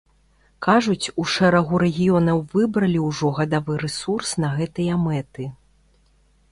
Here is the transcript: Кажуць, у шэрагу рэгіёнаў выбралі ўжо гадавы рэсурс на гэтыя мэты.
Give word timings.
Кажуць, 0.67 1.11
у 1.23 1.25
шэрагу 1.33 1.81
рэгіёнаў 1.83 2.41
выбралі 2.55 2.99
ўжо 3.09 3.27
гадавы 3.41 3.73
рэсурс 3.85 4.29
на 4.47 4.53
гэтыя 4.59 4.93
мэты. 5.05 5.43